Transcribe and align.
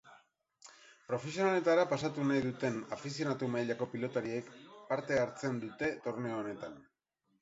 Profesionaletara 1.09 1.83
pasatu 1.91 2.25
nahi 2.31 2.41
duten 2.47 2.79
afizionatu 2.97 3.51
mailako 3.57 3.89
pilotariek 3.95 4.51
parte 4.91 5.21
hartzen 5.27 5.61
dute 5.67 5.93
torneo 6.07 6.41
honetan. 6.43 6.79